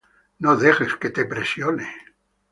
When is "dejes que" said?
0.63-1.11